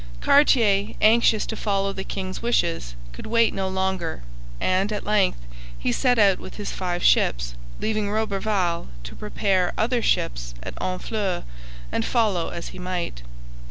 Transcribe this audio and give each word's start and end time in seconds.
Cartier, 0.19 0.95
anxious 0.99 1.45
to 1.45 1.55
follow 1.55 1.93
the 1.93 2.03
king's 2.03 2.41
wishes, 2.41 2.95
could 3.11 3.27
wait 3.27 3.53
no 3.53 3.67
longer 3.67 4.23
and, 4.59 4.91
at 4.91 5.03
length, 5.03 5.37
he 5.77 5.91
set 5.91 6.17
out 6.17 6.39
with 6.39 6.55
his 6.55 6.71
five 6.71 7.03
ships, 7.03 7.53
leaving 7.79 8.09
Roberval 8.09 8.87
to 9.03 9.15
prepare 9.15 9.73
other 9.77 10.01
ships 10.01 10.55
at 10.63 10.73
Honfleur 10.81 11.43
and 11.91 12.03
follow 12.03 12.49
as 12.49 12.69
he 12.69 12.79
might. 12.79 13.21